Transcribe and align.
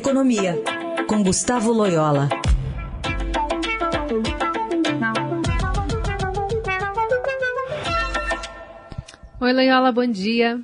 Economia, 0.00 0.56
com 1.06 1.22
Gustavo 1.22 1.70
Loyola. 1.72 2.26
Oi, 9.38 9.52
Loyola, 9.52 9.92
bom 9.92 10.06
dia. 10.06 10.58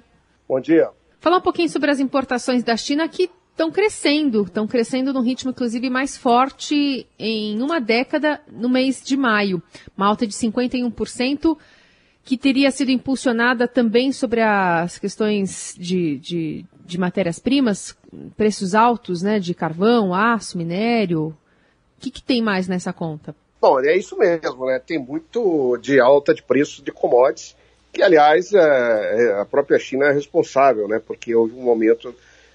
Bom 0.48 0.58
dia. 0.58 0.88
Falar 1.20 1.36
um 1.36 1.42
pouquinho 1.42 1.68
sobre 1.68 1.90
as 1.90 2.00
importações 2.00 2.64
da 2.64 2.78
China 2.78 3.06
que 3.10 3.28
estão 3.50 3.70
crescendo, 3.70 4.44
estão 4.44 4.66
crescendo 4.66 5.12
num 5.12 5.20
ritmo, 5.20 5.50
inclusive, 5.50 5.90
mais 5.90 6.16
forte 6.16 7.06
em 7.18 7.60
uma 7.60 7.78
década 7.78 8.40
no 8.50 8.70
mês 8.70 9.02
de 9.04 9.18
maio. 9.18 9.62
Uma 9.94 10.06
alta 10.06 10.26
de 10.26 10.32
51%, 10.32 11.58
que 12.24 12.38
teria 12.38 12.70
sido 12.70 12.90
impulsionada 12.90 13.68
também 13.68 14.12
sobre 14.12 14.40
as 14.40 14.98
questões 14.98 15.76
de, 15.78 16.16
de, 16.20 16.64
de 16.86 16.98
matérias-primas, 16.98 17.96
preços 18.36 18.74
altos, 18.74 19.22
né, 19.22 19.38
de 19.38 19.54
carvão, 19.54 20.14
aço, 20.14 20.58
minério. 20.58 21.28
O 21.96 22.00
que, 22.00 22.10
que 22.10 22.22
tem 22.22 22.42
mais 22.42 22.68
nessa 22.68 22.92
conta? 22.92 23.34
Bom, 23.60 23.80
é 23.80 23.96
isso 23.96 24.16
mesmo, 24.18 24.66
né? 24.66 24.78
Tem 24.78 24.98
muito 24.98 25.78
de 25.78 25.98
alta 25.98 26.34
de 26.34 26.42
preços 26.42 26.84
de 26.84 26.92
commodities, 26.92 27.56
que, 27.92 28.02
aliás, 28.02 28.52
é, 28.52 28.58
é, 28.58 29.40
a 29.40 29.44
própria 29.44 29.78
China 29.78 30.06
é 30.06 30.12
responsável, 30.12 30.86
né? 30.86 31.00
Porque 31.04 31.34
houve 31.34 31.54
um 31.54 31.62
momento 31.62 32.14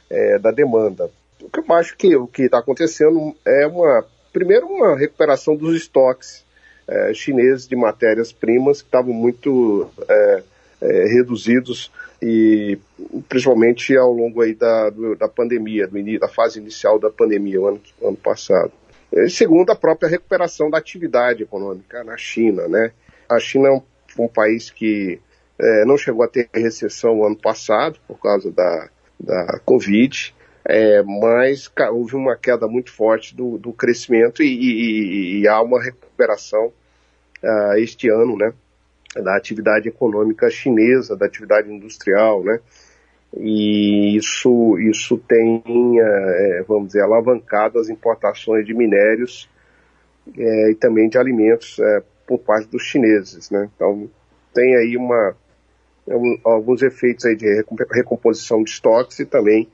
é, 0.10 0.38
da 0.38 0.52
demanda. 0.52 1.10
O 1.42 1.50
que 1.50 1.60
eu 1.60 1.76
acho 1.76 1.98
que 1.98 2.16
o 2.16 2.28
que 2.28 2.44
está 2.44 2.60
acontecendo 2.60 3.36
é 3.44 3.66
uma, 3.66 4.06
primeiro, 4.32 4.68
uma 4.68 4.96
recuperação 4.96 5.56
dos 5.56 5.76
estoques 5.76 6.46
é, 6.88 7.14
chineses 7.14 7.68
de 7.68 7.76
matérias-primas 7.76 8.82
que 8.82 8.88
estavam 8.88 9.14
muito 9.14 9.90
é, 10.08 10.44
é, 10.82 11.06
reduzidos 11.08 11.92
e 12.22 12.78
principalmente 13.32 13.96
ao 13.96 14.12
longo 14.12 14.42
aí 14.42 14.54
da, 14.54 14.90
do, 14.90 15.16
da 15.16 15.30
pandemia, 15.30 15.88
do, 15.88 16.20
da 16.20 16.28
fase 16.28 16.60
inicial 16.60 17.00
da 17.00 17.10
pandemia, 17.10 17.62
o 17.62 17.68
ano, 17.68 17.82
ano 18.04 18.18
passado. 18.18 18.74
E, 19.10 19.30
segundo, 19.30 19.72
a 19.72 19.76
própria 19.76 20.10
recuperação 20.10 20.70
da 20.70 20.78
atividade 20.78 21.42
econômica 21.42 22.04
na 22.04 22.18
China, 22.18 22.68
né? 22.68 22.92
A 23.30 23.40
China 23.40 23.70
é 23.70 23.72
um, 23.72 23.82
um 24.20 24.28
país 24.28 24.70
que 24.70 25.18
é, 25.58 25.86
não 25.86 25.98
chegou 25.98 26.26
a 26.26 26.28
ter 26.28 26.50
recessão 26.54 27.24
ano 27.24 27.38
passado 27.38 27.98
por 28.06 28.20
causa 28.20 28.52
da, 28.52 28.90
da 29.18 29.62
Covid, 29.64 30.36
é, 30.66 31.02
mas 31.02 31.72
houve 31.94 32.18
uma 32.18 32.36
queda 32.36 32.68
muito 32.68 32.92
forte 32.92 33.34
do, 33.34 33.58
do 33.58 33.72
crescimento 33.72 34.44
e, 34.44 34.48
e, 34.48 35.40
e, 35.40 35.48
há 35.48 35.62
uma 35.62 35.82
recuperação 35.82 36.66
uh, 37.42 37.78
este 37.78 38.10
ano, 38.10 38.36
né, 38.36 38.54
da 39.16 39.38
atividade 39.38 39.88
econômica 39.88 40.50
chinesa, 40.50 41.16
da 41.16 41.26
atividade 41.26 41.72
industrial, 41.72 42.44
né, 42.44 42.60
e 43.38 44.18
isso, 44.18 44.78
isso 44.80 45.18
tem, 45.18 45.64
é, 46.00 46.64
vamos 46.68 46.88
dizer, 46.88 47.02
alavancado 47.02 47.80
as 47.80 47.90
importações 47.90 48.66
de 48.66 48.74
minérios 48.74 49.50
é, 50.38 50.72
e 50.72 50.76
também 50.76 51.08
de 51.08 51.18
alimentos 51.18 51.80
é, 51.80 52.04
por 52.28 52.40
parte 52.40 52.70
dos 52.70 52.84
chineses, 52.84 53.50
né, 53.50 53.70
então 53.76 54.10
tem 54.54 54.76
aí 54.76 54.98
uma, 54.98 55.36
alguns 56.44 56.82
efeitos 56.82 57.26
aí 57.26 57.36
de 57.36 57.64
recomposição 57.92 58.64
de 58.64 58.70
estoques 58.70 59.20
e 59.20 59.26
também, 59.26 59.70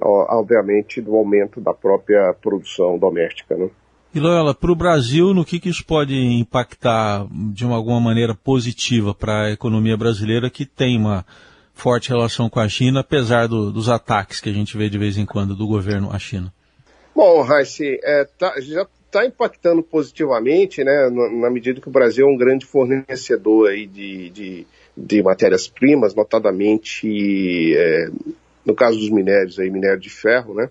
obviamente, 0.00 1.00
do 1.00 1.14
aumento 1.14 1.60
da 1.60 1.74
própria 1.74 2.34
produção 2.40 2.98
doméstica. 2.98 3.54
Né? 3.56 3.68
E 4.14 4.20
Loyola, 4.20 4.54
para 4.54 4.70
o 4.70 4.76
Brasil, 4.76 5.32
no 5.32 5.44
que, 5.44 5.58
que 5.58 5.68
isso 5.68 5.84
pode 5.84 6.14
impactar 6.14 7.26
de 7.52 7.64
uma, 7.64 7.76
alguma 7.76 8.00
maneira 8.00 8.34
positiva 8.34 9.14
para 9.14 9.46
a 9.46 9.52
economia 9.52 9.96
brasileira 9.96 10.50
que 10.50 10.66
tem 10.66 10.98
uma 10.98 11.24
forte 11.74 12.08
relação 12.08 12.48
com 12.48 12.60
a 12.60 12.68
China, 12.68 13.00
apesar 13.00 13.46
do, 13.46 13.72
dos 13.72 13.88
ataques 13.88 14.40
que 14.40 14.48
a 14.48 14.52
gente 14.52 14.76
vê 14.76 14.88
de 14.88 14.98
vez 14.98 15.16
em 15.16 15.26
quando 15.26 15.54
do 15.54 15.66
governo 15.66 16.10
à 16.12 16.18
China? 16.18 16.52
Bom, 17.14 17.42
Raíssa, 17.42 17.84
é, 17.84 18.26
tá, 18.38 18.54
já 18.60 18.86
está 19.06 19.26
impactando 19.26 19.82
positivamente, 19.82 20.82
né, 20.82 21.10
na 21.10 21.50
medida 21.50 21.80
que 21.80 21.88
o 21.88 21.92
Brasil 21.92 22.26
é 22.26 22.30
um 22.30 22.36
grande 22.36 22.64
fornecedor 22.64 23.68
aí 23.68 23.86
de, 23.86 24.30
de 24.30 24.66
de 24.96 25.22
matérias-primas, 25.22 26.14
notadamente, 26.14 27.74
é, 27.74 28.08
no 28.64 28.74
caso 28.74 28.98
dos 28.98 29.10
minérios, 29.10 29.58
aí, 29.58 29.70
minério 29.70 29.98
de 29.98 30.10
ferro, 30.10 30.54
né? 30.54 30.68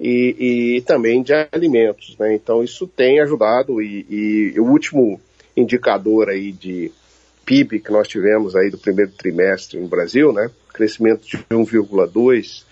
E, 0.00 0.76
e 0.76 0.80
também 0.82 1.22
de 1.22 1.32
alimentos, 1.52 2.16
né? 2.18 2.34
Então 2.34 2.64
isso 2.64 2.86
tem 2.86 3.20
ajudado 3.20 3.80
e, 3.80 4.06
e 4.10 4.60
o 4.60 4.64
último 4.64 5.20
indicador 5.56 6.28
aí 6.28 6.50
de 6.50 6.90
PIB 7.44 7.80
que 7.80 7.92
nós 7.92 8.08
tivemos 8.08 8.56
aí 8.56 8.70
do 8.70 8.78
primeiro 8.78 9.12
trimestre 9.12 9.78
no 9.78 9.88
Brasil, 9.88 10.32
né? 10.32 10.50
Crescimento 10.72 11.26
de 11.26 11.38
1,2 11.38 12.64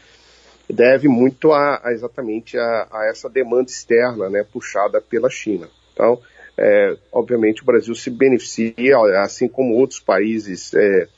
deve 0.69 1.09
muito 1.09 1.53
a, 1.53 1.81
a 1.85 1.93
exatamente 1.93 2.57
a, 2.57 2.89
a, 2.91 3.07
essa 3.11 3.29
demanda 3.29 3.71
externa, 3.71 4.29
né? 4.29 4.45
Puxada 4.51 5.01
pela 5.01 5.29
China. 5.29 5.69
Então, 5.93 6.21
é, 6.57 6.97
obviamente 7.13 7.63
o 7.63 7.65
Brasil 7.65 7.95
se 7.95 8.11
beneficia, 8.11 8.99
assim 9.21 9.49
como 9.49 9.75
outros 9.75 10.01
países 10.01 10.73
é, 10.75 11.09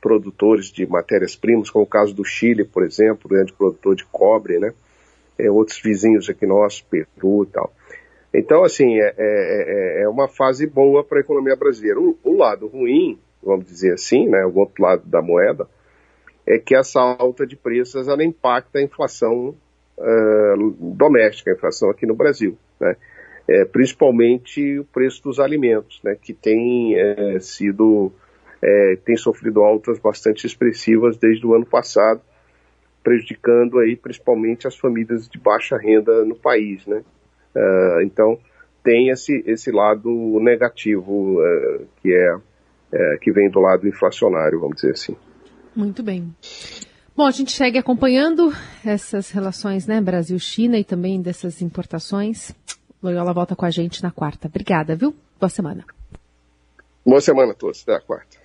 produtores 0.00 0.66
de 0.66 0.86
matérias-primas, 0.86 1.70
como 1.70 1.84
o 1.84 1.88
caso 1.88 2.12
do 2.12 2.24
Chile, 2.24 2.64
por 2.64 2.82
exemplo, 2.84 3.28
grande 3.28 3.52
produtor 3.52 3.94
de 3.94 4.04
cobre, 4.06 4.58
né? 4.58 4.72
É, 5.38 5.50
outros 5.50 5.80
vizinhos 5.80 6.28
aqui 6.28 6.46
nossos, 6.46 6.82
Peru 6.82 7.44
e 7.44 7.46
tal. 7.46 7.72
Então, 8.34 8.64
assim, 8.64 8.98
é, 8.98 9.14
é, 9.18 10.00
é, 10.00 10.02
é 10.02 10.08
uma 10.08 10.28
fase 10.28 10.66
boa 10.66 11.04
para 11.04 11.18
a 11.18 11.20
economia 11.20 11.56
brasileira. 11.56 12.00
O, 12.00 12.18
o, 12.22 12.36
lado 12.36 12.66
ruim, 12.66 13.18
vamos 13.42 13.66
dizer 13.66 13.94
assim, 13.94 14.28
né, 14.28 14.44
o 14.46 14.58
outro 14.58 14.82
lado 14.82 15.02
da 15.06 15.20
moeda, 15.20 15.68
é 16.46 16.58
que 16.58 16.74
essa 16.74 17.00
alta 17.00 17.46
de 17.46 17.56
preços 17.56 18.08
ela 18.08 18.24
impacta 18.24 18.78
a 18.78 18.82
inflação 18.82 19.54
uh, 19.98 20.70
doméstica, 20.96 21.50
a 21.50 21.54
inflação 21.54 21.90
aqui 21.90 22.06
no 22.06 22.14
Brasil. 22.14 22.56
Né? 22.80 22.96
é, 23.48 23.64
principalmente 23.64 24.78
o 24.78 24.84
preço 24.84 25.22
dos 25.22 25.40
alimentos, 25.40 26.00
né, 26.02 26.16
que 26.20 26.32
tem 26.32 26.94
é, 26.94 27.38
sido, 27.40 28.12
é, 28.62 28.96
tem 29.04 29.16
sofrido 29.16 29.62
altas 29.62 29.98
bastante 29.98 30.46
expressivas 30.46 31.16
desde 31.16 31.46
o 31.46 31.54
ano 31.54 31.66
passado, 31.66 32.20
prejudicando 33.02 33.78
aí 33.80 33.96
principalmente 33.96 34.66
as 34.66 34.76
famílias 34.76 35.28
de 35.28 35.38
baixa 35.38 35.76
renda 35.76 36.24
no 36.24 36.36
país, 36.36 36.86
né. 36.86 37.02
Uh, 37.54 38.02
então 38.02 38.38
tem 38.82 39.10
esse, 39.10 39.42
esse 39.46 39.70
lado 39.70 40.10
negativo 40.40 41.38
uh, 41.40 41.86
que 42.00 42.12
é, 42.12 42.36
é, 42.92 43.18
que 43.20 43.32
vem 43.32 43.50
do 43.50 43.60
lado 43.60 43.86
inflacionário, 43.86 44.60
vamos 44.60 44.76
dizer 44.76 44.92
assim. 44.92 45.16
Muito 45.74 46.02
bem. 46.02 46.34
Bom, 47.16 47.26
a 47.26 47.30
gente 47.30 47.52
segue 47.52 47.78
acompanhando 47.78 48.52
essas 48.84 49.30
relações, 49.30 49.86
né, 49.86 50.00
Brasil-China 50.00 50.78
e 50.78 50.84
também 50.84 51.20
dessas 51.20 51.60
importações. 51.62 52.54
Loyola 53.02 53.32
volta 53.32 53.54
com 53.54 53.66
a 53.66 53.70
gente 53.70 54.02
na 54.02 54.10
quarta. 54.10 54.48
Obrigada, 54.48 54.96
viu? 54.96 55.14
Boa 55.38 55.50
semana. 55.50 55.84
Boa 57.04 57.20
semana 57.20 57.52
a 57.52 57.54
todos. 57.54 57.82
Até 57.82 57.96
a 57.96 58.00
quarta. 58.00 58.42